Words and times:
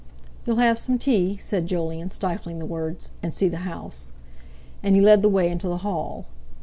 "You'll 0.47 0.55
have 0.55 0.79
some 0.79 0.97
tea?" 0.97 1.37
said 1.39 1.67
Jolyon, 1.67 2.09
stifling 2.09 2.57
the 2.57 2.65
words: 2.65 3.11
"And 3.21 3.31
see 3.31 3.47
the 3.47 3.57
house." 3.69 4.13
And 4.81 4.95
he 4.95 5.01
led 5.03 5.21
the 5.21 5.29
way 5.29 5.47
into 5.47 5.67
the 5.67 5.77
hall. 5.85 6.25